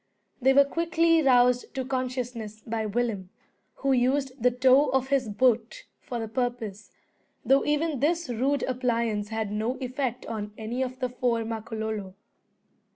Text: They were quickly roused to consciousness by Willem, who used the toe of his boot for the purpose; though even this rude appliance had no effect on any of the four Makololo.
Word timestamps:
They 0.41 0.53
were 0.55 0.65
quickly 0.65 1.21
roused 1.21 1.75
to 1.75 1.85
consciousness 1.85 2.61
by 2.65 2.87
Willem, 2.87 3.29
who 3.75 3.91
used 3.91 4.31
the 4.41 4.49
toe 4.49 4.87
of 4.89 5.09
his 5.09 5.29
boot 5.29 5.85
for 5.99 6.17
the 6.19 6.27
purpose; 6.27 6.89
though 7.45 7.63
even 7.65 7.99
this 7.99 8.27
rude 8.27 8.63
appliance 8.63 9.29
had 9.29 9.51
no 9.51 9.77
effect 9.77 10.25
on 10.25 10.53
any 10.57 10.81
of 10.81 10.97
the 11.01 11.09
four 11.09 11.45
Makololo. 11.45 12.15